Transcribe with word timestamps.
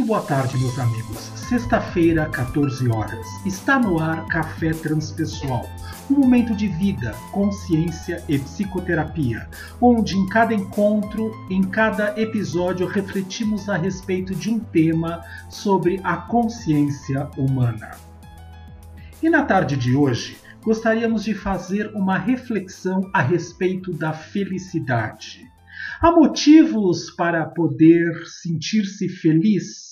Muito 0.00 0.08
boa 0.08 0.22
tarde, 0.22 0.56
meus 0.56 0.78
amigos. 0.78 1.18
Sexta-feira, 1.36 2.24
14 2.24 2.88
horas. 2.88 3.26
Está 3.44 3.78
no 3.78 4.00
ar 4.00 4.26
Café 4.28 4.70
Transpessoal, 4.70 5.68
um 6.10 6.14
momento 6.14 6.56
de 6.56 6.68
vida, 6.68 7.12
consciência 7.30 8.24
e 8.26 8.38
psicoterapia, 8.38 9.46
onde 9.78 10.16
em 10.16 10.26
cada 10.26 10.54
encontro, 10.54 11.30
em 11.50 11.62
cada 11.62 12.18
episódio, 12.18 12.86
refletimos 12.86 13.68
a 13.68 13.76
respeito 13.76 14.34
de 14.34 14.48
um 14.48 14.58
tema 14.58 15.22
sobre 15.50 16.00
a 16.02 16.16
consciência 16.16 17.28
humana. 17.36 17.90
E 19.22 19.28
na 19.28 19.44
tarde 19.44 19.76
de 19.76 19.94
hoje, 19.94 20.38
gostaríamos 20.62 21.24
de 21.24 21.34
fazer 21.34 21.88
uma 21.94 22.16
reflexão 22.16 23.02
a 23.12 23.20
respeito 23.20 23.92
da 23.92 24.14
felicidade. 24.14 25.46
Há 26.00 26.10
motivos 26.10 27.10
para 27.10 27.44
poder 27.44 28.26
sentir-se 28.26 29.06
feliz? 29.06 29.89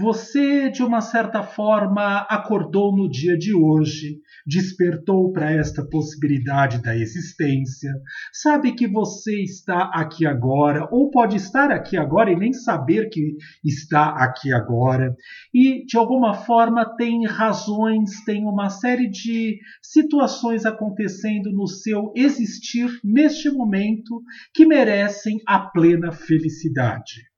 Você, 0.00 0.70
de 0.70 0.82
uma 0.82 1.02
certa 1.02 1.42
forma, 1.42 2.20
acordou 2.30 2.96
no 2.96 3.10
dia 3.10 3.36
de 3.36 3.54
hoje, 3.54 4.20
despertou 4.46 5.30
para 5.32 5.50
esta 5.52 5.86
possibilidade 5.86 6.80
da 6.80 6.96
existência, 6.96 7.92
sabe 8.32 8.72
que 8.72 8.88
você 8.88 9.42
está 9.42 9.90
aqui 9.92 10.24
agora, 10.24 10.88
ou 10.90 11.10
pode 11.10 11.36
estar 11.36 11.70
aqui 11.70 11.98
agora 11.98 12.32
e 12.32 12.36
nem 12.36 12.54
saber 12.54 13.10
que 13.10 13.36
está 13.62 14.08
aqui 14.16 14.50
agora, 14.50 15.14
e 15.52 15.84
de 15.84 15.98
alguma 15.98 16.32
forma 16.32 16.96
tem 16.96 17.26
razões, 17.26 18.24
tem 18.24 18.46
uma 18.46 18.70
série 18.70 19.10
de 19.10 19.58
situações 19.82 20.64
acontecendo 20.64 21.52
no 21.52 21.66
seu 21.66 22.10
existir 22.16 22.88
neste 23.04 23.50
momento 23.50 24.22
que 24.54 24.64
merecem 24.64 25.38
a 25.46 25.58
plena 25.58 26.10
felicidade 26.12 27.31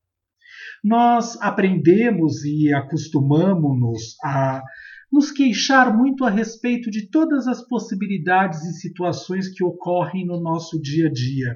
nós 0.84 1.40
aprendemos 1.40 2.44
e 2.44 2.72
acostumamos-nos 2.74 4.16
a 4.22 4.62
nos 5.10 5.30
queixar 5.30 5.96
muito 5.96 6.24
a 6.24 6.30
respeito 6.30 6.90
de 6.90 7.08
todas 7.08 7.46
as 7.46 7.66
possibilidades 7.66 8.62
e 8.64 8.74
situações 8.74 9.48
que 9.48 9.64
ocorrem 9.64 10.26
no 10.26 10.40
nosso 10.40 10.78
dia 10.80 11.06
a 11.06 11.10
dia. 11.10 11.54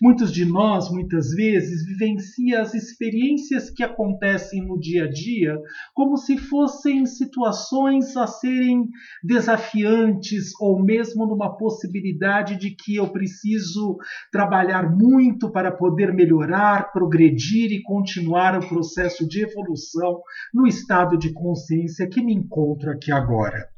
Muitos 0.00 0.32
de 0.32 0.44
nós, 0.44 0.90
muitas 0.90 1.30
vezes, 1.30 1.84
vivenciam 1.86 2.60
as 2.60 2.74
experiências 2.74 3.70
que 3.70 3.82
acontecem 3.82 4.66
no 4.66 4.78
dia 4.78 5.04
a 5.04 5.10
dia 5.10 5.56
como 5.94 6.16
se 6.16 6.36
fossem 6.36 7.06
situações 7.06 8.16
a 8.16 8.26
serem 8.26 8.88
desafiantes 9.22 10.52
ou 10.60 10.82
mesmo 10.82 11.26
numa 11.26 11.56
possibilidade 11.56 12.56
de 12.58 12.74
que 12.74 12.96
eu 12.96 13.08
preciso 13.08 13.96
trabalhar 14.30 14.90
muito 14.90 15.50
para 15.50 15.70
poder 15.70 16.12
melhorar, 16.12 16.92
progredir 16.92 17.72
e 17.72 17.82
continuar 17.82 18.58
o 18.58 18.68
processo 18.68 19.26
de 19.26 19.42
evolução 19.42 20.20
no 20.52 20.66
estado 20.66 21.16
de 21.16 21.32
consciência 21.32 22.08
que 22.08 22.22
me 22.22 22.34
encontro 22.34 22.90
aqui 22.90 23.12
agora. 23.12 23.68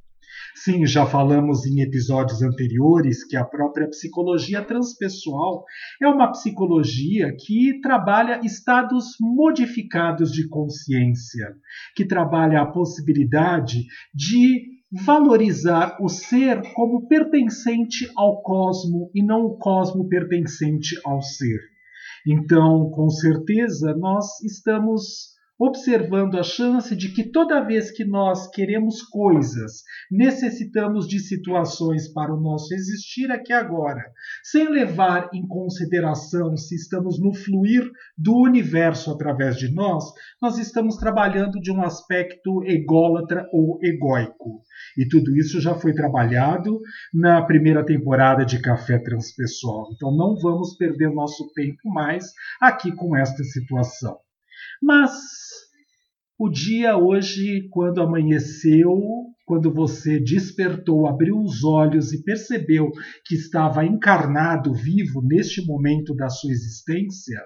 Sim, 0.55 0.87
já 0.87 1.05
falamos 1.05 1.67
em 1.67 1.81
episódios 1.81 2.43
anteriores 2.43 3.25
que 3.25 3.37
a 3.37 3.45
própria 3.45 3.89
psicologia 3.89 4.63
transpessoal 4.63 5.65
é 6.01 6.07
uma 6.07 6.31
psicologia 6.31 7.35
que 7.37 7.81
trabalha 7.81 8.41
estados 8.45 9.17
modificados 9.21 10.31
de 10.33 10.49
consciência, 10.49 11.55
que 11.95 12.05
trabalha 12.05 12.61
a 12.61 12.67
possibilidade 12.67 13.85
de 14.15 14.75
valorizar 15.05 15.99
o 16.01 16.09
ser 16.09 16.63
como 16.73 17.09
pertencente 17.09 18.09
ao 18.17 18.43
cosmo 18.43 19.11
e 19.15 19.25
não 19.25 19.45
o 19.45 19.59
cosmo 19.59 20.09
pertencente 20.09 20.97
ao 21.05 21.21
ser. 21.21 21.61
Então, 22.27 22.91
com 22.91 23.11
certeza, 23.11 23.95
nós 23.97 24.41
estamos 24.43 25.34
observando 25.67 26.39
a 26.39 26.43
chance 26.43 26.95
de 26.95 27.09
que 27.09 27.25
toda 27.25 27.65
vez 27.65 27.91
que 27.91 28.05
nós 28.05 28.49
queremos 28.49 29.03
coisas, 29.03 29.83
necessitamos 30.11 31.07
de 31.07 31.19
situações 31.19 32.13
para 32.13 32.35
o 32.35 32.41
nosso 32.41 32.75
existir 32.75 33.31
aqui 33.31 33.53
agora, 33.53 34.03
sem 34.43 34.69
levar 34.69 35.31
em 35.33 35.47
consideração 35.47 36.57
se 36.57 36.75
estamos 36.75 37.19
no 37.19 37.33
fluir 37.33 37.91
do 38.17 38.37
universo 38.43 39.11
através 39.11 39.57
de 39.57 39.73
nós, 39.73 40.05
nós 40.41 40.59
estamos 40.59 40.97
trabalhando 40.97 41.59
de 41.61 41.73
um 41.73 41.83
aspecto 41.83 42.63
ególatra 42.65 43.49
ou 43.53 43.79
egóico. 43.83 44.61
E 44.99 45.09
tudo 45.09 45.37
isso 45.37 45.61
já 45.61 45.75
foi 45.75 45.95
trabalhado 45.95 46.81
na 47.13 47.41
primeira 47.43 47.85
temporada 47.85 48.45
de 48.45 48.61
Café 48.61 48.99
Transpessoal. 48.99 49.89
Então 49.95 50.15
não 50.15 50.37
vamos 50.37 50.77
perder 50.77 51.11
nosso 51.11 51.51
tempo 51.55 51.89
mais 51.89 52.33
aqui 52.61 52.95
com 52.95 53.17
esta 53.17 53.43
situação. 53.45 54.19
Mas 54.85 55.13
o 56.39 56.51
dia 56.51 56.99
hoje, 56.99 57.67
quando 57.71 58.03
amanheceu, 58.03 58.91
quando 59.47 59.73
você 59.73 60.21
despertou, 60.21 61.09
abriu 61.09 61.39
os 61.39 61.65
olhos 61.65 62.13
e 62.13 62.23
percebeu 62.23 62.91
que 63.25 63.35
estava 63.35 63.83
encarnado, 63.87 64.75
vivo 64.75 65.23
neste 65.23 65.65
momento 65.65 66.15
da 66.15 66.29
sua 66.29 66.51
existência, 66.51 67.41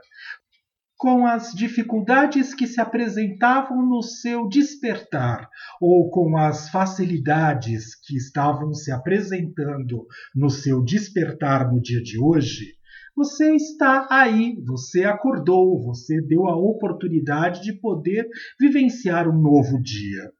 com 0.97 1.25
as 1.25 1.53
dificuldades 1.53 2.53
que 2.53 2.67
se 2.67 2.81
apresentavam 2.81 3.89
no 3.89 4.03
seu 4.03 4.49
despertar, 4.49 5.49
ou 5.81 6.11
com 6.11 6.37
as 6.37 6.69
facilidades 6.71 7.95
que 8.05 8.17
estavam 8.17 8.75
se 8.75 8.91
apresentando 8.91 10.05
no 10.35 10.51
seu 10.51 10.83
despertar 10.83 11.73
no 11.73 11.81
dia 11.81 12.03
de 12.03 12.19
hoje, 12.19 12.78
você 13.19 13.53
está 13.57 14.07
aí, 14.09 14.55
você 14.65 15.03
acordou, 15.03 15.83
você 15.83 16.21
deu 16.23 16.47
a 16.47 16.57
oportunidade 16.57 17.63
de 17.63 17.73
poder 17.73 18.29
vivenciar 18.61 19.29
um 19.29 19.37
novo 19.37 19.83
dia. 19.83 20.31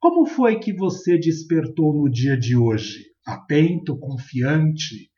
Como 0.00 0.24
foi 0.24 0.58
que 0.58 0.72
você 0.72 1.18
despertou 1.18 1.92
no 1.92 2.10
dia 2.10 2.34
de 2.34 2.56
hoje? 2.56 3.04
Atento, 3.26 3.98
confiante, 3.98 5.10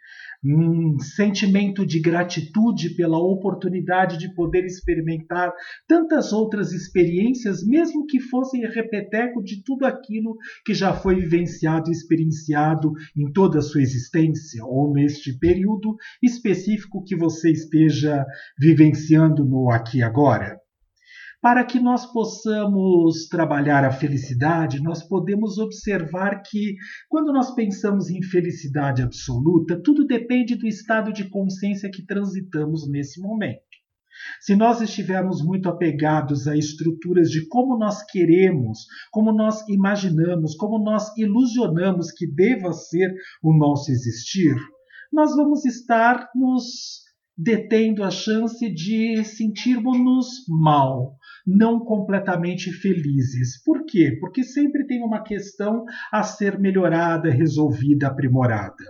um 0.44 0.98
sentimento 1.00 1.84
de 1.84 2.00
gratitude 2.00 2.94
pela 2.94 3.18
oportunidade 3.18 4.18
de 4.18 4.32
poder 4.34 4.64
experimentar 4.64 5.52
tantas 5.86 6.32
outras 6.32 6.72
experiências, 6.72 7.66
mesmo 7.66 8.06
que 8.06 8.20
fossem 8.20 8.66
repeteco 8.66 9.42
de 9.42 9.62
tudo 9.64 9.84
aquilo 9.84 10.36
que 10.64 10.74
já 10.74 10.94
foi 10.94 11.16
vivenciado 11.16 11.88
e 11.90 11.92
experienciado 11.92 12.92
em 13.16 13.32
toda 13.32 13.58
a 13.58 13.62
sua 13.62 13.82
existência, 13.82 14.64
ou 14.64 14.92
neste 14.92 15.36
período 15.38 15.96
específico 16.22 17.02
que 17.04 17.16
você 17.16 17.50
esteja 17.50 18.24
vivenciando 18.58 19.44
no 19.44 19.70
aqui 19.70 19.98
e 19.98 20.02
agora. 20.02 20.58
Para 21.40 21.64
que 21.64 21.78
nós 21.78 22.04
possamos 22.04 23.28
trabalhar 23.28 23.84
a 23.84 23.92
felicidade, 23.92 24.82
nós 24.82 25.06
podemos 25.06 25.56
observar 25.56 26.42
que, 26.42 26.74
quando 27.08 27.32
nós 27.32 27.54
pensamos 27.54 28.10
em 28.10 28.20
felicidade 28.22 29.02
absoluta, 29.02 29.80
tudo 29.80 30.04
depende 30.04 30.56
do 30.56 30.66
estado 30.66 31.12
de 31.12 31.28
consciência 31.28 31.90
que 31.92 32.04
transitamos 32.04 32.90
nesse 32.90 33.20
momento. 33.20 33.62
Se 34.40 34.56
nós 34.56 34.80
estivermos 34.80 35.40
muito 35.40 35.68
apegados 35.68 36.48
a 36.48 36.56
estruturas 36.56 37.30
de 37.30 37.46
como 37.46 37.78
nós 37.78 38.02
queremos, 38.02 38.80
como 39.12 39.32
nós 39.32 39.66
imaginamos, 39.68 40.56
como 40.56 40.82
nós 40.82 41.16
ilusionamos 41.16 42.10
que 42.10 42.26
deva 42.26 42.72
ser 42.72 43.14
o 43.42 43.56
nosso 43.56 43.92
existir, 43.92 44.56
nós 45.12 45.36
vamos 45.36 45.64
estar 45.64 46.28
nos 46.34 47.06
detendo 47.36 48.02
a 48.02 48.10
chance 48.10 48.68
de 48.68 49.24
sentirmos-nos 49.24 50.26
mal, 50.48 51.16
não 51.48 51.80
completamente 51.80 52.70
felizes. 52.70 53.62
Por 53.64 53.86
quê? 53.86 54.18
Porque 54.20 54.44
sempre 54.44 54.86
tem 54.86 55.02
uma 55.02 55.22
questão 55.22 55.86
a 56.12 56.22
ser 56.22 56.58
melhorada, 56.58 57.30
resolvida, 57.30 58.06
aprimorada. 58.06 58.84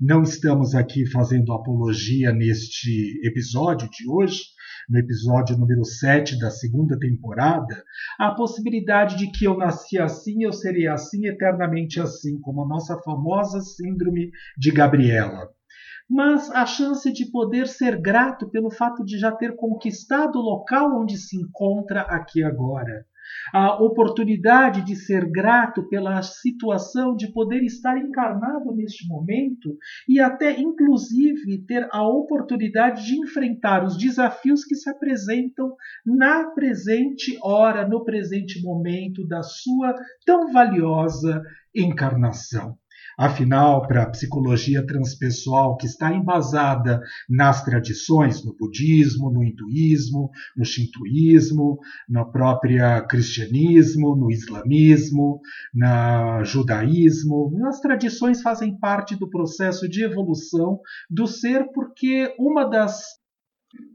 Não 0.00 0.22
estamos 0.22 0.74
aqui 0.74 1.04
fazendo 1.04 1.52
apologia 1.52 2.32
neste 2.32 3.20
episódio 3.22 3.90
de 3.90 4.08
hoje, 4.08 4.40
no 4.88 4.98
episódio 4.98 5.58
número 5.58 5.84
7 5.84 6.38
da 6.38 6.50
segunda 6.50 6.98
temporada, 6.98 7.84
a 8.18 8.30
possibilidade 8.30 9.18
de 9.18 9.30
que 9.30 9.44
eu 9.44 9.56
nasci 9.56 9.98
assim, 9.98 10.44
eu 10.44 10.52
serei 10.52 10.86
assim, 10.86 11.26
eternamente 11.26 12.00
assim, 12.00 12.40
como 12.40 12.64
a 12.64 12.68
nossa 12.68 12.96
famosa 13.02 13.60
síndrome 13.60 14.30
de 14.56 14.70
Gabriela 14.70 15.48
mas 16.12 16.50
a 16.50 16.66
chance 16.66 17.10
de 17.10 17.30
poder 17.30 17.66
ser 17.66 17.98
grato 17.98 18.50
pelo 18.50 18.70
fato 18.70 19.02
de 19.02 19.18
já 19.18 19.32
ter 19.32 19.56
conquistado 19.56 20.36
o 20.36 20.42
local 20.42 21.00
onde 21.00 21.16
se 21.16 21.38
encontra 21.40 22.02
aqui 22.02 22.44
agora. 22.44 23.06
A 23.54 23.82
oportunidade 23.82 24.84
de 24.84 24.94
ser 24.94 25.24
grato 25.30 25.88
pela 25.88 26.20
situação 26.20 27.16
de 27.16 27.32
poder 27.32 27.62
estar 27.62 27.96
encarnado 27.96 28.74
neste 28.74 29.08
momento 29.08 29.74
e 30.06 30.20
até, 30.20 30.60
inclusive, 30.60 31.64
ter 31.66 31.88
a 31.90 32.06
oportunidade 32.06 33.06
de 33.06 33.18
enfrentar 33.18 33.82
os 33.82 33.96
desafios 33.96 34.66
que 34.66 34.74
se 34.74 34.90
apresentam 34.90 35.74
na 36.04 36.50
presente 36.50 37.38
hora, 37.42 37.88
no 37.88 38.04
presente 38.04 38.62
momento 38.62 39.26
da 39.26 39.42
sua 39.42 39.94
tão 40.26 40.52
valiosa 40.52 41.42
encarnação. 41.74 42.76
Afinal, 43.18 43.86
para 43.86 44.02
a 44.02 44.10
psicologia 44.10 44.84
transpessoal, 44.86 45.76
que 45.76 45.86
está 45.86 46.12
embasada 46.12 47.00
nas 47.28 47.62
tradições, 47.62 48.44
no 48.44 48.54
budismo, 48.54 49.30
no 49.30 49.42
hinduísmo, 49.42 50.30
no 50.56 50.64
shintoísmo, 50.64 51.78
no 52.08 52.30
próprio 52.30 53.06
cristianismo, 53.06 54.16
no 54.16 54.30
islamismo, 54.30 55.40
no 55.74 56.44
judaísmo, 56.44 57.50
as 57.66 57.80
tradições 57.80 58.42
fazem 58.42 58.78
parte 58.78 59.16
do 59.16 59.28
processo 59.28 59.88
de 59.88 60.04
evolução 60.04 60.80
do 61.10 61.26
ser, 61.26 61.66
porque 61.72 62.34
uma 62.38 62.64
das 62.64 63.21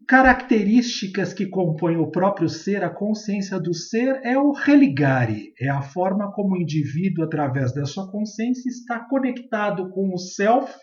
características 0.07 1.33
que 1.33 1.45
compõem 1.45 1.97
o 1.97 2.09
próprio 2.09 2.47
ser, 2.47 2.83
a 2.83 2.89
consciência 2.89 3.59
do 3.59 3.73
ser, 3.73 4.21
é 4.23 4.37
o 4.37 4.53
religare, 4.53 5.53
é 5.59 5.69
a 5.69 5.81
forma 5.81 6.31
como 6.31 6.55
o 6.55 6.61
indivíduo, 6.61 7.25
através 7.25 7.73
da 7.73 7.85
sua 7.85 8.09
consciência, 8.09 8.69
está 8.69 8.99
conectado 8.99 9.89
com 9.89 10.13
o 10.13 10.17
self 10.17 10.73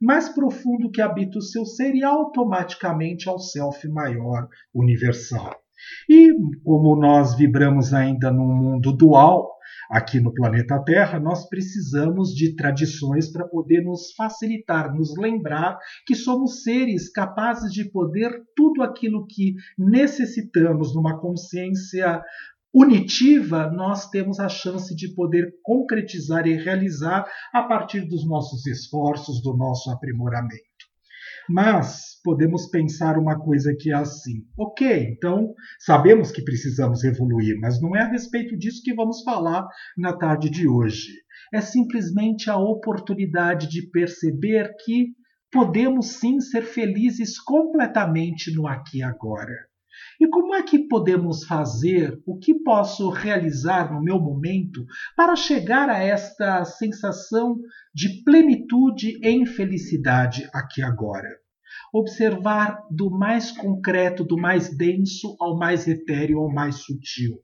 mais 0.00 0.28
profundo 0.28 0.90
que 0.90 1.00
habita 1.00 1.38
o 1.38 1.42
seu 1.42 1.64
ser 1.64 1.94
e 1.94 2.02
automaticamente 2.02 3.28
ao 3.28 3.38
self 3.38 3.86
maior 3.88 4.48
universal. 4.74 5.54
E 6.08 6.32
como 6.64 6.96
nós 6.96 7.36
vibramos 7.36 7.94
ainda 7.94 8.30
num 8.30 8.52
mundo 8.54 8.92
dual, 8.92 9.51
aqui 9.92 10.18
no 10.20 10.32
planeta 10.32 10.82
Terra, 10.82 11.20
nós 11.20 11.46
precisamos 11.50 12.30
de 12.30 12.56
tradições 12.56 13.30
para 13.30 13.46
poder 13.46 13.82
nos 13.82 14.14
facilitar, 14.16 14.90
nos 14.94 15.14
lembrar 15.18 15.78
que 16.06 16.14
somos 16.14 16.62
seres 16.62 17.12
capazes 17.12 17.70
de 17.70 17.84
poder 17.90 18.30
tudo 18.56 18.82
aquilo 18.82 19.26
que 19.26 19.54
necessitamos 19.78 20.94
numa 20.94 21.20
consciência 21.20 22.22
unitiva, 22.74 23.70
nós 23.70 24.08
temos 24.08 24.40
a 24.40 24.48
chance 24.48 24.96
de 24.96 25.14
poder 25.14 25.52
concretizar 25.62 26.46
e 26.46 26.54
realizar 26.56 27.30
a 27.52 27.62
partir 27.62 28.08
dos 28.08 28.26
nossos 28.26 28.66
esforços, 28.66 29.42
do 29.42 29.54
nosso 29.54 29.90
aprimoramento. 29.90 30.71
Mas 31.48 32.20
podemos 32.22 32.68
pensar 32.70 33.18
uma 33.18 33.38
coisa 33.38 33.74
que 33.78 33.90
é 33.90 33.94
assim: 33.94 34.44
ok, 34.56 35.08
então 35.10 35.54
sabemos 35.78 36.30
que 36.30 36.42
precisamos 36.42 37.02
evoluir, 37.04 37.58
mas 37.60 37.80
não 37.80 37.96
é 37.96 38.02
a 38.02 38.08
respeito 38.08 38.56
disso 38.56 38.82
que 38.82 38.94
vamos 38.94 39.22
falar 39.22 39.66
na 39.96 40.16
tarde 40.16 40.50
de 40.50 40.68
hoje. 40.68 41.08
É 41.52 41.60
simplesmente 41.60 42.48
a 42.48 42.56
oportunidade 42.56 43.68
de 43.68 43.90
perceber 43.90 44.74
que 44.84 45.08
podemos 45.50 46.14
sim 46.14 46.40
ser 46.40 46.62
felizes 46.62 47.38
completamente 47.38 48.54
no 48.54 48.66
aqui 48.66 48.98
e 48.98 49.02
agora. 49.02 49.71
E 50.20 50.28
como 50.28 50.54
é 50.54 50.62
que 50.62 50.86
podemos 50.88 51.44
fazer? 51.44 52.20
O 52.26 52.38
que 52.38 52.54
posso 52.62 53.08
realizar 53.10 53.92
no 53.92 54.02
meu 54.02 54.20
momento 54.20 54.84
para 55.16 55.36
chegar 55.36 55.88
a 55.88 55.98
esta 55.98 56.64
sensação 56.64 57.56
de 57.94 58.22
plenitude 58.24 59.18
em 59.22 59.46
felicidade 59.46 60.48
aqui 60.52 60.82
agora? 60.82 61.28
Observar 61.92 62.86
do 62.90 63.10
mais 63.10 63.50
concreto, 63.50 64.24
do 64.24 64.36
mais 64.36 64.76
denso 64.76 65.36
ao 65.40 65.58
mais 65.58 65.86
etéreo, 65.86 66.38
ao 66.38 66.52
mais 66.52 66.76
sutil. 66.76 67.38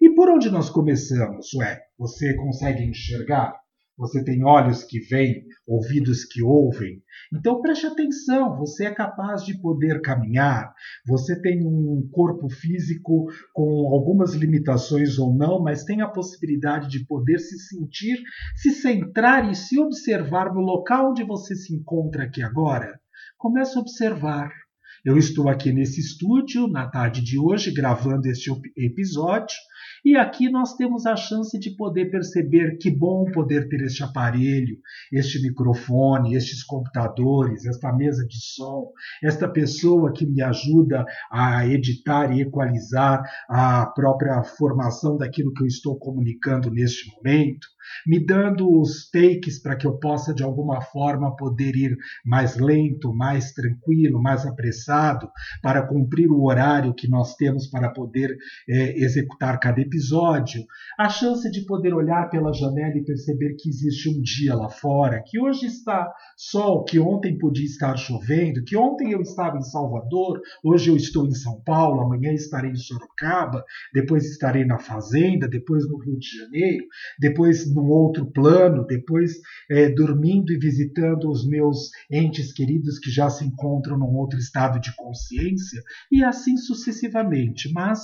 E 0.00 0.10
por 0.14 0.28
onde 0.28 0.50
nós 0.50 0.68
começamos? 0.68 1.52
Ué, 1.54 1.80
você 1.98 2.34
consegue 2.36 2.84
enxergar? 2.84 3.63
Você 3.96 4.24
tem 4.24 4.44
olhos 4.44 4.82
que 4.82 4.98
veem, 4.98 5.44
ouvidos 5.66 6.24
que 6.24 6.42
ouvem. 6.42 7.00
Então 7.32 7.62
preste 7.62 7.86
atenção, 7.86 8.56
você 8.56 8.86
é 8.86 8.94
capaz 8.94 9.44
de 9.44 9.60
poder 9.60 10.00
caminhar, 10.02 10.74
você 11.06 11.40
tem 11.40 11.64
um 11.64 12.08
corpo 12.10 12.48
físico 12.48 13.26
com 13.52 13.94
algumas 13.94 14.34
limitações 14.34 15.16
ou 15.18 15.32
não, 15.32 15.62
mas 15.62 15.84
tem 15.84 16.00
a 16.00 16.08
possibilidade 16.08 16.88
de 16.88 17.06
poder 17.06 17.38
se 17.38 17.56
sentir, 17.58 18.18
se 18.56 18.70
centrar 18.70 19.48
e 19.48 19.54
se 19.54 19.78
observar 19.78 20.52
no 20.52 20.60
local 20.60 21.10
onde 21.10 21.22
você 21.22 21.54
se 21.54 21.72
encontra 21.72 22.24
aqui 22.24 22.42
agora. 22.42 22.98
Comece 23.38 23.78
a 23.78 23.80
observar. 23.80 24.63
Eu 25.04 25.18
estou 25.18 25.50
aqui 25.50 25.70
nesse 25.70 26.00
estúdio 26.00 26.66
na 26.66 26.88
tarde 26.88 27.22
de 27.22 27.38
hoje 27.38 27.70
gravando 27.70 28.26
este 28.26 28.50
episódio 28.74 29.54
e 30.02 30.16
aqui 30.16 30.48
nós 30.48 30.74
temos 30.76 31.04
a 31.04 31.14
chance 31.14 31.58
de 31.58 31.76
poder 31.76 32.10
perceber 32.10 32.78
que 32.78 32.90
bom 32.90 33.26
poder 33.30 33.68
ter 33.68 33.82
este 33.82 34.02
aparelho, 34.02 34.78
este 35.12 35.42
microfone, 35.42 36.34
estes 36.34 36.64
computadores, 36.64 37.66
esta 37.66 37.92
mesa 37.92 38.26
de 38.26 38.36
som, 38.42 38.92
esta 39.22 39.46
pessoa 39.46 40.10
que 40.10 40.24
me 40.24 40.40
ajuda 40.40 41.04
a 41.30 41.66
editar 41.66 42.34
e 42.34 42.40
equalizar 42.40 43.22
a 43.46 43.84
própria 43.84 44.42
formação 44.42 45.18
daquilo 45.18 45.52
que 45.52 45.64
eu 45.64 45.66
estou 45.66 45.98
comunicando 45.98 46.70
neste 46.70 47.14
momento, 47.14 47.66
me 48.06 48.24
dando 48.24 48.80
os 48.80 49.08
takes 49.10 49.60
para 49.60 49.76
que 49.76 49.86
eu 49.86 49.98
possa 49.98 50.34
de 50.34 50.42
alguma 50.42 50.80
forma 50.80 51.36
poder 51.36 51.76
ir 51.76 51.96
mais 52.24 52.56
lento, 52.56 53.14
mais 53.14 53.52
tranquilo, 53.52 54.22
mais 54.22 54.46
apressado, 54.46 55.28
para 55.62 55.86
cumprir 55.86 56.30
o 56.30 56.44
horário 56.44 56.94
que 56.94 57.08
nós 57.08 57.34
temos 57.36 57.66
para 57.66 57.90
poder 57.90 58.36
é, 58.68 58.98
executar 58.98 59.58
cada 59.58 59.80
episódio. 59.80 60.64
A 60.98 61.08
chance 61.08 61.50
de 61.50 61.64
poder 61.66 61.94
olhar 61.94 62.28
pela 62.30 62.52
janela 62.52 62.96
e 62.96 63.04
perceber 63.04 63.54
que 63.58 63.68
existe 63.68 64.08
um 64.08 64.20
dia 64.22 64.54
lá 64.54 64.68
fora, 64.68 65.22
que 65.24 65.40
hoje 65.40 65.66
está 65.66 66.12
sol, 66.36 66.84
que 66.84 66.98
ontem 66.98 67.38
podia 67.38 67.64
estar 67.64 67.96
chovendo, 67.96 68.64
que 68.64 68.76
ontem 68.76 69.12
eu 69.12 69.20
estava 69.20 69.58
em 69.58 69.62
Salvador, 69.62 70.40
hoje 70.62 70.90
eu 70.90 70.96
estou 70.96 71.26
em 71.26 71.34
São 71.34 71.60
Paulo, 71.62 72.00
amanhã 72.00 72.32
estarei 72.32 72.70
em 72.70 72.76
Sorocaba, 72.76 73.64
depois 73.92 74.24
estarei 74.24 74.64
na 74.64 74.78
Fazenda, 74.78 75.48
depois 75.48 75.88
no 75.88 75.98
Rio 75.98 76.18
de 76.18 76.38
Janeiro, 76.38 76.84
depois 77.18 77.72
num 77.74 77.88
outro 77.88 78.30
plano, 78.32 78.86
depois 78.86 79.32
é, 79.70 79.88
dormindo 79.90 80.52
e 80.52 80.58
visitando 80.58 81.30
os 81.30 81.46
meus 81.46 81.90
entes 82.10 82.52
queridos 82.52 82.98
que 82.98 83.10
já 83.10 83.28
se 83.28 83.44
encontram 83.44 83.98
num 83.98 84.14
outro 84.16 84.38
estado 84.38 84.80
de 84.80 84.94
consciência, 84.96 85.82
e 86.10 86.22
assim 86.24 86.56
sucessivamente. 86.56 87.70
Mas 87.72 88.00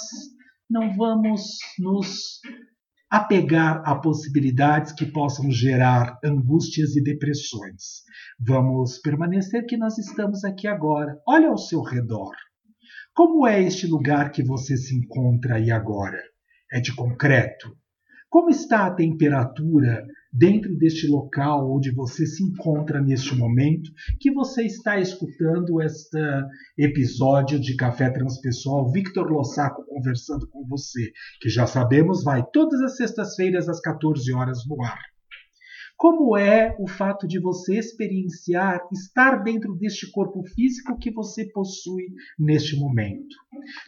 não 0.68 0.94
vamos 0.94 1.58
nos 1.78 2.40
apegar 3.10 3.82
a 3.84 3.96
possibilidades 3.96 4.92
que 4.92 5.04
possam 5.04 5.50
gerar 5.50 6.16
angústias 6.24 6.94
e 6.94 7.02
depressões. 7.02 8.04
Vamos 8.38 8.98
permanecer 8.98 9.66
que 9.66 9.76
nós 9.76 9.98
estamos 9.98 10.44
aqui 10.44 10.68
agora. 10.68 11.18
Olha 11.26 11.48
ao 11.48 11.58
seu 11.58 11.82
redor. 11.82 12.32
Como 13.12 13.46
é 13.46 13.60
este 13.60 13.88
lugar 13.88 14.30
que 14.30 14.44
você 14.44 14.76
se 14.76 14.96
encontra 14.96 15.56
aí 15.56 15.72
agora? 15.72 16.22
É 16.72 16.80
de 16.80 16.94
concreto? 16.94 17.76
Como 18.30 18.48
está 18.48 18.86
a 18.86 18.94
temperatura 18.94 20.06
dentro 20.32 20.78
deste 20.78 21.08
local 21.08 21.68
onde 21.68 21.90
você 21.90 22.24
se 22.24 22.44
encontra 22.44 23.00
neste 23.00 23.34
momento, 23.34 23.90
que 24.20 24.30
você 24.30 24.62
está 24.62 25.00
escutando 25.00 25.82
este 25.82 26.16
episódio 26.78 27.58
de 27.58 27.74
Café 27.74 28.08
Transpessoal, 28.08 28.88
Victor 28.92 29.28
Lossaco 29.28 29.84
conversando 29.84 30.48
com 30.48 30.64
você, 30.64 31.10
que 31.40 31.48
já 31.48 31.66
sabemos 31.66 32.22
vai 32.22 32.44
todas 32.52 32.80
as 32.82 32.96
sextas-feiras 32.96 33.68
às 33.68 33.80
14 33.80 34.32
horas 34.32 34.60
no 34.64 34.80
ar. 34.84 35.00
Como 35.96 36.36
é 36.36 36.76
o 36.78 36.86
fato 36.86 37.26
de 37.26 37.40
você 37.40 37.78
experienciar 37.78 38.80
estar 38.92 39.42
dentro 39.42 39.74
deste 39.74 40.08
corpo 40.12 40.44
físico 40.54 40.96
que 41.00 41.10
você 41.10 41.50
possui 41.50 42.04
neste 42.38 42.78
momento? 42.78 43.34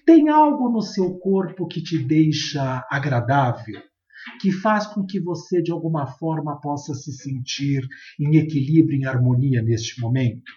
Tem 0.04 0.28
algo 0.28 0.68
no 0.68 0.82
seu 0.82 1.16
corpo 1.20 1.68
que 1.68 1.80
te 1.80 2.04
deixa 2.04 2.84
agradável? 2.90 3.91
Que 4.40 4.50
faz 4.50 4.86
com 4.86 5.04
que 5.04 5.20
você, 5.20 5.62
de 5.62 5.70
alguma 5.70 6.06
forma, 6.06 6.60
possa 6.60 6.94
se 6.94 7.12
sentir 7.12 7.86
em 8.18 8.36
equilíbrio, 8.36 8.98
em 8.98 9.06
harmonia 9.06 9.62
neste 9.62 10.00
momento? 10.00 10.50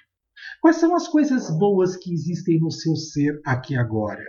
Quais 0.61 0.77
são 0.77 0.95
as 0.95 1.07
coisas 1.07 1.49
boas 1.57 1.95
que 1.95 2.13
existem 2.13 2.59
no 2.59 2.71
seu 2.71 2.95
ser 2.95 3.39
aqui 3.45 3.75
agora? 3.75 4.23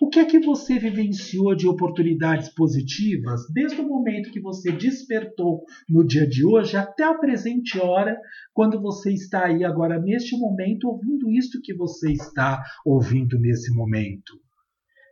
O 0.00 0.08
que 0.08 0.20
é 0.20 0.24
que 0.24 0.38
você 0.38 0.78
vivenciou 0.78 1.54
de 1.54 1.66
oportunidades 1.66 2.48
positivas 2.48 3.40
desde 3.52 3.80
o 3.80 3.88
momento 3.88 4.30
que 4.30 4.40
você 4.40 4.70
despertou 4.70 5.64
no 5.88 6.06
dia 6.06 6.26
de 6.26 6.44
hoje 6.44 6.76
até 6.76 7.04
a 7.04 7.14
presente 7.14 7.78
hora, 7.78 8.16
quando 8.52 8.80
você 8.80 9.12
está 9.12 9.46
aí 9.46 9.64
agora 9.64 10.00
neste 10.00 10.38
momento 10.38 10.88
ouvindo 10.88 11.30
isto 11.30 11.60
que 11.60 11.74
você 11.74 12.12
está 12.12 12.62
ouvindo 12.84 13.38
nesse 13.38 13.74
momento? 13.74 14.40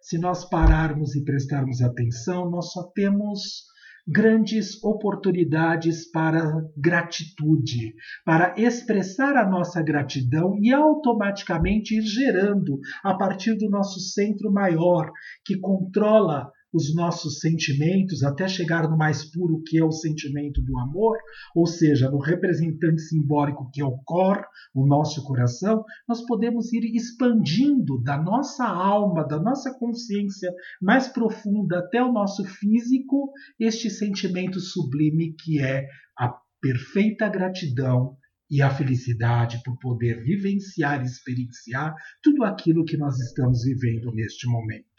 Se 0.01 0.19
nós 0.19 0.49
pararmos 0.49 1.15
e 1.15 1.25
prestarmos 1.25 1.81
atenção, 1.81 2.51
nós 2.51 2.73
só 2.73 2.85
temos 2.95 3.69
grandes 4.07 4.83
oportunidades 4.83 6.11
para 6.11 6.65
gratitude, 6.77 7.95
para 8.25 8.55
expressar 8.59 9.37
a 9.37 9.49
nossa 9.49 9.83
gratidão 9.83 10.57
e 10.61 10.73
automaticamente 10.73 11.97
ir 11.97 12.03
gerando 12.03 12.81
a 13.05 13.15
partir 13.15 13.57
do 13.57 13.69
nosso 13.69 14.01
centro 14.01 14.51
maior, 14.51 15.11
que 15.45 15.59
controla 15.59 16.51
os 16.73 16.95
nossos 16.95 17.41
sentimentos 17.41 18.23
até 18.23 18.47
chegar 18.47 18.89
no 18.89 18.97
mais 18.97 19.25
puro 19.25 19.63
que 19.67 19.79
é 19.79 19.85
o 19.85 19.91
sentimento 19.91 20.63
do 20.63 20.79
amor, 20.79 21.19
ou 21.55 21.67
seja, 21.67 22.11
no 22.11 22.19
representante 22.19 23.03
simbólico 23.03 23.71
que 23.73 23.81
é 23.81 23.85
o 23.85 23.99
cor, 24.05 24.45
o 24.75 24.87
nosso 24.87 25.23
coração, 25.25 25.85
nós 26.09 26.25
podemos 26.27 26.73
ir 26.73 26.85
expandindo 26.95 28.01
da 28.03 28.17
nossa 28.17 28.65
alma, 28.65 29.27
da 29.27 29.41
nossa 29.41 29.73
consciência 29.79 30.53
mais 30.81 31.09
profunda 31.09 31.79
até 31.79 32.03
o 32.03 32.13
nosso 32.13 32.45
físico 32.45 33.33
este 33.59 33.91
sentimento 33.91 34.61
sublime 34.61 35.35
que 35.35 35.61
é 35.61 35.87
a 36.19 36.35
perfeita 36.61 37.29
gratidão 37.29 38.17
e 38.51 38.61
a 38.61 38.71
felicidade 38.71 39.63
por 39.65 39.79
poder 39.79 40.23
vivenciar 40.25 41.01
e 41.03 41.07
experienciar 41.07 41.95
tudo 42.23 42.43
aquilo 42.43 42.85
que 42.85 42.97
nós 42.97 43.17
estamos 43.21 43.63
vivendo 43.63 44.13
neste 44.13 44.49
momento. 44.49 44.90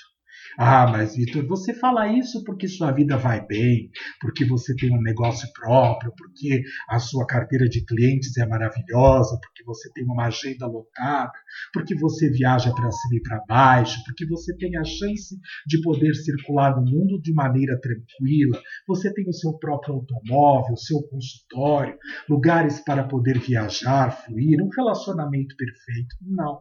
Ah, 0.57 0.87
mas 0.87 1.15
Vitor, 1.15 1.45
você 1.47 1.73
fala 1.73 2.07
isso 2.07 2.43
porque 2.43 2.67
sua 2.67 2.91
vida 2.91 3.17
vai 3.17 3.45
bem, 3.45 3.89
porque 4.19 4.45
você 4.45 4.75
tem 4.75 4.91
um 4.91 5.01
negócio 5.01 5.47
próprio, 5.53 6.13
porque 6.17 6.63
a 6.89 6.99
sua 6.99 7.25
carteira 7.25 7.67
de 7.67 7.85
clientes 7.85 8.37
é 8.37 8.45
maravilhosa, 8.45 9.37
porque 9.41 9.63
você 9.63 9.91
tem 9.93 10.03
uma 10.05 10.25
agenda 10.27 10.67
lotada, 10.67 11.31
porque 11.73 11.95
você 11.95 12.29
viaja 12.29 12.73
para 12.73 12.91
cima 12.91 13.15
e 13.15 13.21
para 13.21 13.43
baixo, 13.47 14.01
porque 14.05 14.25
você 14.25 14.55
tem 14.57 14.77
a 14.77 14.83
chance 14.83 15.35
de 15.65 15.81
poder 15.81 16.13
circular 16.15 16.75
no 16.75 16.83
mundo 16.83 17.21
de 17.21 17.33
maneira 17.33 17.79
tranquila, 17.79 18.61
você 18.87 19.13
tem 19.13 19.27
o 19.27 19.33
seu 19.33 19.57
próprio 19.57 19.95
automóvel, 19.95 20.73
o 20.73 20.77
seu 20.77 21.01
consultório, 21.03 21.97
lugares 22.29 22.79
para 22.81 23.03
poder 23.03 23.39
viajar, 23.39 24.11
fluir, 24.11 24.61
um 24.61 24.69
relacionamento 24.75 25.55
perfeito. 25.55 26.15
Não. 26.21 26.59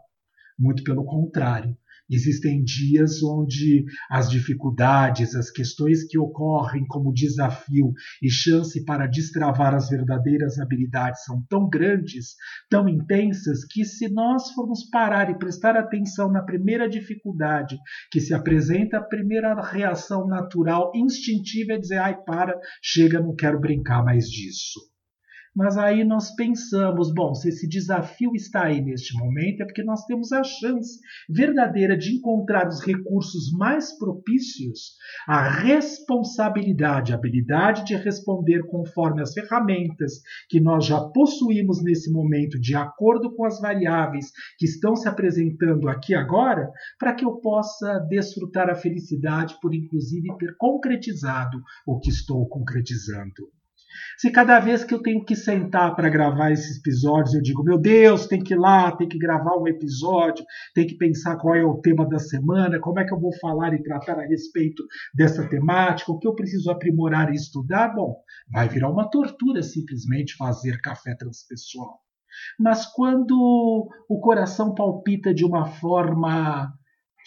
Muito 0.58 0.84
pelo 0.84 1.04
contrário. 1.04 1.74
Existem 2.10 2.64
dias 2.64 3.22
onde 3.22 3.84
as 4.10 4.28
dificuldades, 4.28 5.34
as 5.36 5.50
questões 5.50 6.04
que 6.04 6.18
ocorrem 6.18 6.84
como 6.88 7.12
desafio 7.12 7.92
e 8.20 8.28
chance 8.28 8.84
para 8.84 9.06
destravar 9.06 9.74
as 9.74 9.88
verdadeiras 9.88 10.58
habilidades 10.58 11.24
são 11.24 11.44
tão 11.48 11.68
grandes, 11.68 12.34
tão 12.68 12.88
intensas, 12.88 13.64
que 13.64 13.84
se 13.84 14.08
nós 14.08 14.50
formos 14.50 14.88
parar 14.90 15.30
e 15.30 15.38
prestar 15.38 15.76
atenção 15.76 16.30
na 16.32 16.42
primeira 16.42 16.88
dificuldade 16.88 17.78
que 18.10 18.20
se 18.20 18.34
apresenta, 18.34 18.98
a 18.98 19.02
primeira 19.02 19.54
reação 19.60 20.26
natural, 20.26 20.90
instintiva 20.94 21.74
é 21.74 21.78
dizer: 21.78 21.98
ai, 21.98 22.16
para, 22.24 22.58
chega, 22.82 23.20
não 23.20 23.36
quero 23.36 23.60
brincar 23.60 24.04
mais 24.04 24.28
disso. 24.28 24.89
Mas 25.54 25.76
aí 25.76 26.04
nós 26.04 26.32
pensamos, 26.36 27.12
bom, 27.12 27.34
se 27.34 27.48
esse 27.48 27.68
desafio 27.68 28.36
está 28.36 28.66
aí 28.66 28.80
neste 28.80 29.18
momento, 29.18 29.62
é 29.62 29.64
porque 29.64 29.82
nós 29.82 30.04
temos 30.04 30.30
a 30.30 30.44
chance 30.44 31.00
verdadeira 31.28 31.98
de 31.98 32.14
encontrar 32.14 32.68
os 32.68 32.80
recursos 32.80 33.50
mais 33.52 33.98
propícios 33.98 34.94
à 35.26 35.50
responsabilidade, 35.50 37.12
a 37.12 37.16
habilidade 37.16 37.84
de 37.84 37.96
responder 37.96 38.62
conforme 38.66 39.22
as 39.22 39.32
ferramentas 39.32 40.20
que 40.48 40.60
nós 40.60 40.86
já 40.86 41.00
possuímos 41.00 41.82
nesse 41.82 42.12
momento, 42.12 42.58
de 42.60 42.76
acordo 42.76 43.34
com 43.34 43.44
as 43.44 43.60
variáveis 43.60 44.30
que 44.56 44.66
estão 44.66 44.94
se 44.94 45.08
apresentando 45.08 45.88
aqui 45.88 46.14
agora, 46.14 46.70
para 46.96 47.12
que 47.12 47.24
eu 47.24 47.40
possa 47.40 47.98
desfrutar 48.08 48.70
a 48.70 48.76
felicidade 48.76 49.56
por, 49.60 49.74
inclusive, 49.74 50.28
ter 50.38 50.54
concretizado 50.56 51.60
o 51.84 51.98
que 51.98 52.08
estou 52.08 52.48
concretizando. 52.48 53.50
Se 54.18 54.30
cada 54.30 54.60
vez 54.60 54.84
que 54.84 54.94
eu 54.94 55.02
tenho 55.02 55.24
que 55.24 55.34
sentar 55.34 55.94
para 55.94 56.08
gravar 56.08 56.50
esses 56.50 56.78
episódios, 56.78 57.34
eu 57.34 57.42
digo, 57.42 57.62
meu 57.62 57.78
Deus, 57.78 58.26
tem 58.26 58.42
que 58.42 58.54
ir 58.54 58.58
lá, 58.58 58.92
tem 58.92 59.08
que 59.08 59.18
gravar 59.18 59.56
um 59.56 59.66
episódio, 59.66 60.44
tem 60.74 60.86
que 60.86 60.96
pensar 60.96 61.36
qual 61.36 61.54
é 61.54 61.64
o 61.64 61.80
tema 61.80 62.08
da 62.08 62.18
semana, 62.18 62.80
como 62.80 62.98
é 63.00 63.04
que 63.04 63.12
eu 63.12 63.20
vou 63.20 63.32
falar 63.38 63.74
e 63.74 63.82
tratar 63.82 64.18
a 64.18 64.26
respeito 64.26 64.82
dessa 65.14 65.48
temática, 65.48 66.12
o 66.12 66.18
que 66.18 66.28
eu 66.28 66.34
preciso 66.34 66.70
aprimorar 66.70 67.30
e 67.30 67.36
estudar, 67.36 67.94
bom, 67.94 68.16
vai 68.52 68.68
virar 68.68 68.90
uma 68.90 69.10
tortura 69.10 69.62
simplesmente 69.62 70.36
fazer 70.36 70.80
café 70.80 71.14
transpessoal. 71.14 72.00
Mas 72.58 72.86
quando 72.86 73.88
o 74.08 74.20
coração 74.20 74.74
palpita 74.74 75.34
de 75.34 75.44
uma 75.44 75.66
forma 75.66 76.72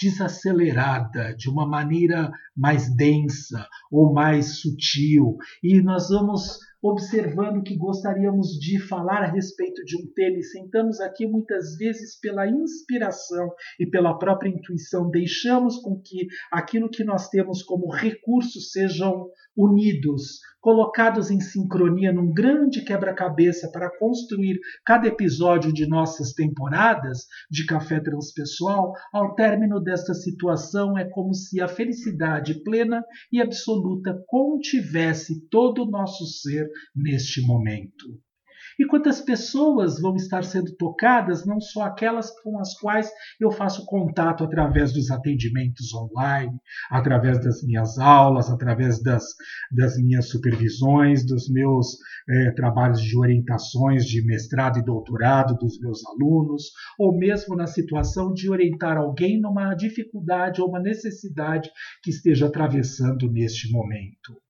desacelerada, 0.04 1.34
de 1.36 1.50
uma 1.50 1.66
maneira 1.66 2.32
mais 2.56 2.94
densa 2.94 3.68
ou 3.92 4.14
mais 4.14 4.60
sutil, 4.60 5.38
e 5.64 5.82
nós 5.82 6.10
vamos 6.10 6.60
observando 6.84 7.63
que 7.63 7.78
gostaríamos 7.78 8.60
de 8.60 8.78
falar 8.78 9.24
a 9.24 9.32
respeito 9.32 9.86
de 9.86 9.96
um 9.96 10.06
tema 10.13 10.38
e 10.38 10.44
sentamos 10.44 11.00
aqui 11.00 11.25
muitas 11.25 11.78
vezes 11.78 12.20
pela 12.20 12.46
inspiração 12.46 13.50
e 13.80 13.86
pela 13.86 14.20
própria 14.20 14.50
intuição, 14.50 15.10
deixamos 15.10 15.78
com 15.78 16.02
que 16.04 16.28
aquilo 16.52 16.90
que 16.90 17.06
nós 17.06 17.30
temos 17.30 17.63
como 17.63 17.90
recursos 17.90 18.72
sejam 18.72 19.30
unidos, 19.56 20.40
colocados 20.60 21.30
em 21.30 21.40
sincronia 21.40 22.12
num 22.12 22.34
grande 22.34 22.84
quebra-cabeça 22.84 23.70
para 23.72 23.92
construir 24.00 24.60
cada 24.86 25.08
episódio 25.08 25.72
de 25.72 25.88
nossas 25.88 26.34
temporadas 26.34 27.25
de 27.52 27.66
Café 27.66 28.00
Transpessoal, 28.00 28.94
ao 29.13 29.36
término 29.36 29.80
desta 29.80 30.13
situação 30.13 30.98
é 30.98 31.06
como 31.06 31.34
se 31.34 31.62
a 31.62 31.68
felicidade 31.68 32.63
plena 32.63 33.04
e 33.32 33.42
absoluta 33.42 34.24
contivesse 34.28 35.48
todo 35.50 35.84
o 35.84 35.90
nosso 35.90 36.25
ser 36.25 36.68
neste 36.96 37.42
momento. 37.42 38.22
E 38.80 38.86
quantas 38.86 39.22
pessoas 39.22 40.00
vão 40.00 40.15
estar 40.15 40.44
sendo 40.44 40.75
tocadas, 40.75 41.46
não 41.46 41.60
só 41.60 41.84
aquelas 41.84 42.32
com 42.42 42.60
as 42.60 42.74
quais 42.80 43.10
eu 43.39 43.51
faço 43.51 43.86
contato 43.86 44.44
através 44.44 44.92
dos 44.92 45.12
atendimentos 45.12 45.94
online, 45.94 46.58
através 46.89 47.44
das 47.44 47.62
minhas 47.63 48.00
aulas, 48.00 48.50
através 48.50 49.01
das, 49.01 49.24
das 49.72 49.96
minhas 49.98 50.30
supervisões, 50.30 51.25
dos 51.25 51.50
meus 51.50 51.98
é, 52.27 52.51
trabalhos 52.51 53.01
de 53.01 53.18
orientações 53.18 54.06
de 54.06 54.25
mestrado 54.25 54.80
e 54.80 54.84
doutorado 54.84 55.56
dos 55.56 55.80
meus 55.80 56.03
alunos, 56.08 56.72
ou 56.98 57.15
mesmo 57.15 57.56
na 57.56 57.68
situação 57.68 58.34
de 58.34 58.50
orientar 58.50 58.98
alguém 58.98 59.39
numa 59.39 59.75
dificuldade 59.75 60.62
ou 60.62 60.70
uma 60.70 60.80
necessidade 60.80 61.70
que 62.01 62.10
esteja 62.10 62.48
atravessando 62.48 63.32
neste 63.32 63.72
momento. 63.72 64.43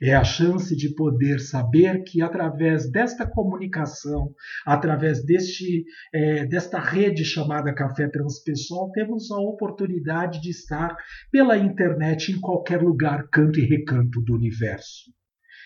É 0.00 0.14
a 0.14 0.24
chance 0.24 0.74
de 0.76 0.94
poder 0.94 1.40
saber 1.40 2.02
que 2.02 2.20
através 2.22 2.90
desta 2.90 3.26
comunicação, 3.26 4.34
através 4.66 5.24
deste, 5.24 5.84
é, 6.12 6.46
desta 6.46 6.78
rede 6.78 7.24
chamada 7.24 7.74
Café 7.74 8.08
Transpessoal, 8.08 8.90
temos 8.92 9.30
a 9.30 9.38
oportunidade 9.38 10.40
de 10.40 10.50
estar 10.50 10.96
pela 11.30 11.56
internet 11.56 12.32
em 12.32 12.40
qualquer 12.40 12.82
lugar, 12.82 13.28
canto 13.30 13.58
e 13.58 13.66
recanto 13.66 14.20
do 14.20 14.34
universo. 14.34 15.12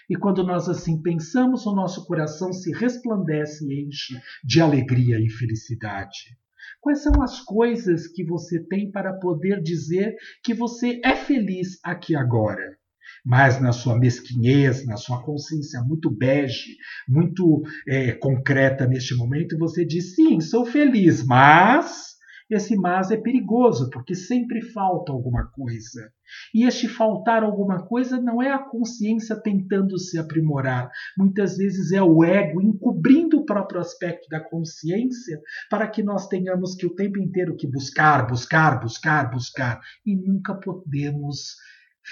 E 0.09 0.17
quando 0.17 0.43
nós 0.43 0.69
assim 0.69 1.03
pensamos, 1.03 1.67
o 1.67 1.75
nosso 1.75 2.07
coração 2.07 2.51
se 2.53 2.73
resplandece 2.73 3.67
e 3.67 3.87
enche 3.87 4.19
de 4.43 4.61
alegria 4.61 5.19
e 5.21 5.29
felicidade. 5.29 6.39
Quais 6.81 7.03
são 7.03 7.23
as 7.23 7.41
coisas 7.41 8.07
que 8.07 8.25
você 8.25 8.59
tem 8.65 8.91
para 8.91 9.13
poder 9.13 9.61
dizer 9.61 10.15
que 10.43 10.55
você 10.55 11.01
é 11.05 11.15
feliz 11.15 11.79
aqui 11.85 12.17
agora? 12.17 12.78
Mas 13.25 13.61
na 13.61 13.73
sua 13.73 13.99
mesquinhez, 13.99 14.87
na 14.87 14.97
sua 14.97 15.23
consciência 15.23 15.81
muito 15.83 16.11
bege, 16.11 16.77
muito 17.09 17.63
é, 17.87 18.13
concreta 18.13 18.87
neste 18.87 19.15
momento, 19.15 19.59
você 19.59 19.85
diz: 19.85 20.15
sim, 20.15 20.41
sou 20.41 20.65
feliz, 20.65 21.25
mas 21.25 22.09
esse 22.51 22.75
mas 22.77 23.11
é 23.11 23.17
perigoso, 23.17 23.91
porque 23.91 24.15
sempre 24.15 24.63
falta 24.63 25.13
alguma 25.13 25.45
coisa. 25.49 26.11
E 26.55 26.65
este 26.65 26.89
faltar 26.89 27.43
alguma 27.43 27.87
coisa 27.87 28.19
não 28.19 28.43
é 28.43 28.51
a 28.51 28.59
consciência 28.59 29.37
tentando 29.37 29.99
se 29.99 30.19
aprimorar. 30.19 30.91
Muitas 31.17 31.59
vezes 31.59 31.93
é 31.93 32.03
o 32.03 32.25
ego 32.25 32.63
encobrindo 32.63 33.39
o 33.39 33.45
próprio 33.45 33.81
aspecto 33.81 34.27
da 34.31 34.41
consciência 34.41 35.39
para 35.69 35.87
que 35.89 36.03
nós 36.03 36.27
tenhamos 36.27 36.75
que 36.75 36.87
o 36.87 36.95
tempo 36.95 37.19
inteiro 37.19 37.55
que 37.55 37.67
buscar, 37.67 38.27
buscar, 38.27 38.81
buscar, 38.81 39.31
buscar 39.31 39.81
e 40.07 40.17
nunca 40.17 40.55
podemos 40.55 41.55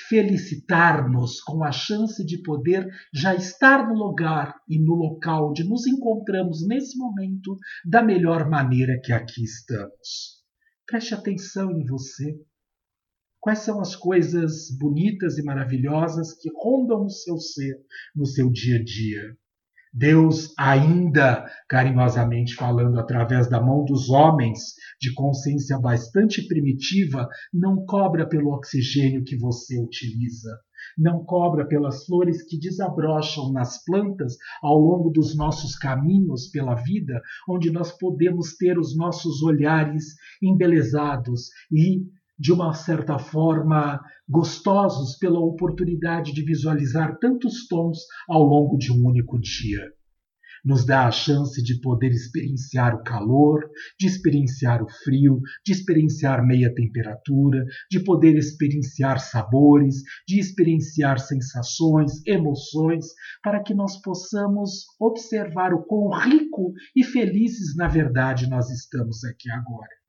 felicitar-nos 0.08 1.40
com 1.40 1.64
a 1.64 1.72
chance 1.72 2.24
de 2.24 2.42
poder 2.42 2.86
já 3.12 3.34
estar 3.34 3.88
no 3.88 3.94
lugar 3.94 4.54
e 4.68 4.78
no 4.78 4.94
local 4.94 5.50
onde 5.50 5.64
nos 5.64 5.86
encontramos 5.86 6.66
nesse 6.66 6.96
momento 6.98 7.56
da 7.84 8.02
melhor 8.02 8.48
maneira 8.48 9.00
que 9.02 9.12
aqui 9.12 9.42
estamos. 9.42 10.44
Preste 10.86 11.14
atenção 11.14 11.72
em 11.72 11.84
você. 11.84 12.38
Quais 13.40 13.60
são 13.60 13.80
as 13.80 13.94
coisas 13.94 14.70
bonitas 14.78 15.38
e 15.38 15.42
maravilhosas 15.42 16.32
que 16.32 16.50
rondam 16.54 17.04
o 17.04 17.10
seu 17.10 17.38
ser 17.38 17.76
no 18.14 18.26
seu 18.26 18.50
dia 18.50 18.76
a 18.78 18.84
dia? 18.84 19.36
Deus, 19.92 20.52
ainda 20.58 21.46
carinhosamente 21.68 22.54
falando 22.54 22.98
através 22.98 23.48
da 23.48 23.60
mão 23.60 23.84
dos 23.84 24.10
homens 24.10 24.74
de 25.00 25.12
consciência 25.14 25.78
bastante 25.78 26.46
primitiva, 26.46 27.28
não 27.52 27.84
cobra 27.86 28.28
pelo 28.28 28.52
oxigênio 28.52 29.24
que 29.24 29.36
você 29.36 29.78
utiliza, 29.80 30.50
não 30.96 31.24
cobra 31.24 31.66
pelas 31.66 32.04
flores 32.04 32.42
que 32.42 32.58
desabrocham 32.58 33.52
nas 33.52 33.82
plantas 33.84 34.36
ao 34.62 34.78
longo 34.78 35.10
dos 35.10 35.36
nossos 35.36 35.76
caminhos 35.76 36.48
pela 36.48 36.74
vida, 36.74 37.20
onde 37.48 37.70
nós 37.70 37.92
podemos 37.92 38.56
ter 38.56 38.78
os 38.78 38.96
nossos 38.96 39.42
olhares 39.42 40.14
embelezados 40.42 41.48
e 41.70 42.04
de 42.38 42.52
uma 42.52 42.74
certa 42.74 43.18
forma, 43.18 44.00
gostosos 44.28 45.16
pela 45.16 45.40
oportunidade 45.40 46.32
de 46.32 46.44
visualizar 46.44 47.18
tantos 47.18 47.66
tons 47.66 47.98
ao 48.28 48.42
longo 48.42 48.76
de 48.76 48.92
um 48.92 49.06
único 49.06 49.38
dia. 49.40 49.92
nos 50.64 50.84
dá 50.84 51.06
a 51.06 51.12
chance 51.12 51.62
de 51.62 51.80
poder 51.80 52.10
experienciar 52.10 52.96
o 52.96 53.02
calor, 53.04 53.70
de 54.00 54.08
experienciar 54.08 54.82
o 54.82 54.88
frio, 55.04 55.40
de 55.64 55.72
experienciar 55.72 56.44
meia 56.44 56.74
temperatura, 56.74 57.64
de 57.88 58.00
poder 58.00 58.36
experienciar 58.36 59.20
sabores, 59.20 60.02
de 60.26 60.40
experienciar 60.40 61.20
sensações, 61.20 62.20
emoções, 62.26 63.06
para 63.44 63.62
que 63.62 63.74
nós 63.74 64.00
possamos 64.02 64.86
observar 64.98 65.72
o 65.72 65.84
quão 65.84 66.10
rico 66.10 66.72
e 66.96 67.04
felizes 67.04 67.76
na 67.76 67.86
verdade 67.86 68.48
nós 68.48 68.68
estamos 68.68 69.22
aqui 69.24 69.48
agora 69.48 70.05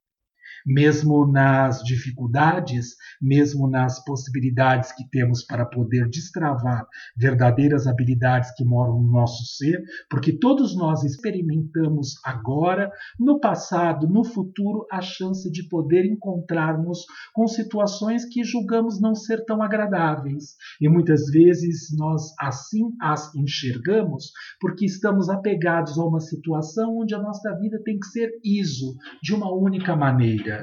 mesmo 0.68 1.26
nas 1.26 1.82
dificuldades, 1.82 2.98
mesmo 3.22 3.70
nas 3.70 4.04
possibilidades 4.04 4.92
que 4.92 5.08
temos 5.10 5.44
para 5.44 5.66
poder 5.66 6.10
destravar 6.10 6.86
verdadeiras 7.16 7.88
habilidades 7.88 8.52
que 8.54 8.66
moram 8.66 9.02
no 9.02 9.10
nosso 9.10 9.46
ser, 9.46 9.82
porque 10.10 10.38
todos 10.38 10.76
nós 10.76 11.06
experimentamos 11.06 12.16
agora, 12.26 12.92
no 13.18 13.40
passado, 13.40 14.10
no 14.10 14.26
futuro, 14.26 14.86
a 14.92 15.00
chance 15.00 15.50
de 15.50 15.68
poder 15.70 16.06
encontrarmos 16.06 17.06
com 17.34 17.48
situações 17.48 18.26
que 18.26 18.44
julgamos 18.44 19.00
não 19.00 19.16
ser 19.16 19.46
tão 19.46 19.64
agradáveis. 19.64 20.56
E 20.82 20.90
muitas 20.90 21.28
vezes 21.32 21.96
nós 21.98 22.34
assim 22.40 22.94
as 23.00 23.34
enxergamos 23.36 24.32
porque 24.60 24.86
estamos 24.86 25.30
apegados 25.30 25.98
a 25.98 26.04
uma 26.04 26.20
situação 26.20 26.98
onde 26.98 27.16
a 27.16 27.22
nossa 27.22 27.58
vida 27.58 27.80
tem 27.86 27.98
que 27.98 28.08
ser 28.08 28.32
iso, 28.44 28.96
de 29.24 29.34
uma 29.34 29.54
única 29.54 29.96
maneira. 29.96 30.57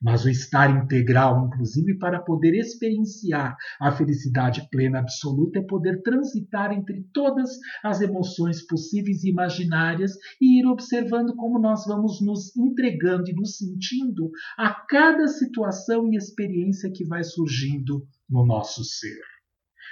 Mas 0.00 0.24
o 0.24 0.28
estar 0.28 0.70
integral, 0.70 1.46
inclusive 1.46 1.98
para 1.98 2.20
poder 2.20 2.54
experienciar 2.54 3.56
a 3.80 3.90
felicidade 3.90 4.68
plena 4.70 4.98
absoluta, 4.98 5.58
é 5.58 5.62
poder 5.62 6.02
transitar 6.02 6.70
entre 6.72 7.02
todas 7.14 7.50
as 7.82 8.00
emoções 8.00 8.66
possíveis 8.66 9.24
e 9.24 9.30
imaginárias 9.30 10.12
e 10.40 10.60
ir 10.60 10.66
observando 10.66 11.34
como 11.34 11.58
nós 11.58 11.86
vamos 11.86 12.20
nos 12.20 12.54
entregando 12.56 13.30
e 13.30 13.34
nos 13.34 13.56
sentindo 13.56 14.30
a 14.58 14.70
cada 14.86 15.26
situação 15.28 16.12
e 16.12 16.16
experiência 16.16 16.92
que 16.92 17.04
vai 17.04 17.24
surgindo 17.24 18.06
no 18.28 18.44
nosso 18.44 18.84
ser. 18.84 19.20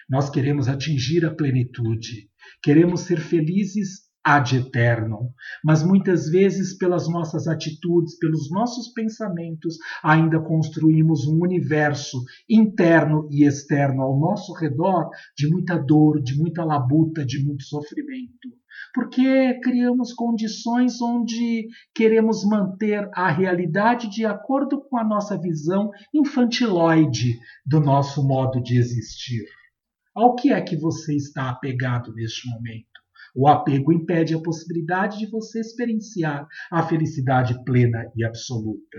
Nós 0.09 0.29
queremos 0.29 0.69
atingir 0.69 1.25
a 1.25 1.35
plenitude, 1.35 2.29
queremos 2.63 3.03
ser 3.03 3.21
felizes 3.21 4.03
ad 4.25 4.57
eternum. 4.57 5.31
Mas 5.63 5.83
muitas 5.83 6.31
vezes, 6.31 6.77
pelas 6.79 7.07
nossas 7.09 7.47
atitudes, 7.47 8.19
pelos 8.19 8.51
nossos 8.51 8.89
pensamentos, 8.93 9.77
ainda 10.03 10.41
construímos 10.41 11.27
um 11.27 11.43
universo 11.43 12.23
interno 12.49 13.29
e 13.31 13.45
externo 13.45 14.03
ao 14.03 14.19
nosso 14.19 14.55
redor 14.55 15.11
de 15.37 15.49
muita 15.51 15.77
dor, 15.77 16.23
de 16.23 16.39
muita 16.39 16.65
labuta, 16.65 17.25
de 17.25 17.45
muito 17.45 17.65
sofrimento. 17.65 18.49
Porque 18.95 19.61
criamos 19.61 20.13
condições 20.13 21.01
onde 21.01 21.67
queremos 21.95 22.45
manter 22.45 23.09
a 23.13 23.31
realidade 23.31 24.09
de 24.09 24.25
acordo 24.25 24.81
com 24.89 24.97
a 24.97 25.05
nossa 25.05 25.39
visão 25.39 25.91
infantiloide 26.13 27.39
do 27.67 27.81
nosso 27.81 28.27
modo 28.27 28.63
de 28.63 28.79
existir. 28.79 29.45
Ao 30.15 30.35
que 30.35 30.53
é 30.53 30.61
que 30.61 30.77
você 30.77 31.15
está 31.15 31.51
apegado 31.51 32.15
neste 32.15 32.49
momento? 32.49 33.04
O 33.35 33.49
apego 33.49 33.93
impede 33.93 34.35
a 34.35 34.41
possibilidade 34.41 35.19
de 35.19 35.27
você 35.27 35.61
experienciar 35.61 36.47
a 36.71 36.87
felicidade 36.87 37.65
plena 37.65 38.11
e 38.17 38.25
absoluta. 38.25 38.99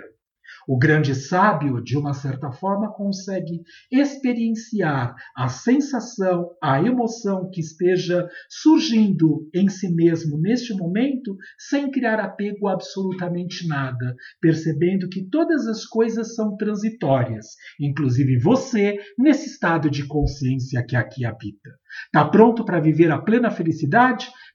O 0.68 0.78
grande 0.78 1.14
sábio, 1.16 1.84
de 1.84 1.98
uma 1.98 2.14
certa 2.14 2.52
forma, 2.52 2.94
consegue 2.94 3.62
experienciar 3.92 5.16
a 5.36 5.48
sensação, 5.48 6.52
a 6.62 6.82
emoção 6.82 7.50
que 7.52 7.60
esteja 7.60 8.28
surgindo 8.50 9.50
em 9.54 9.68
si 9.70 9.94
mesmo 9.94 10.40
neste 10.40 10.74
momento, 10.74 11.36
sem 11.58 11.92
criar 11.92 12.20
apego 12.20 12.68
a 12.68 12.76
absolutamente 12.76 13.68
nada, 13.68 14.16
percebendo 14.40 15.10
que 15.10 15.28
todas 15.30 15.66
as 15.68 15.86
coisas 15.86 16.36
são 16.36 16.56
transitórias, 16.56 17.48
inclusive 17.80 18.38
você, 18.38 18.98
nesse 19.18 19.50
estado 19.50 19.90
de 19.90 20.06
consciência 20.06 20.86
que 20.86 20.96
aqui 20.96 21.26
habita. 21.26 21.72
Está 22.06 22.26
pronto 22.26 22.64
para 22.64 22.80
viver 22.80 23.12
a 23.12 23.22
plena 23.22 23.50
felicidade? 23.50 24.28